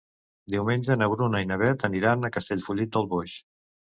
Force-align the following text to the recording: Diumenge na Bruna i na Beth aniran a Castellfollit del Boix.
Diumenge 0.53 0.95
na 1.01 1.09
Bruna 1.11 1.41
i 1.43 1.49
na 1.51 1.57
Beth 1.63 1.85
aniran 1.89 2.29
a 2.29 2.31
Castellfollit 2.37 2.95
del 2.97 3.09
Boix. 3.15 3.37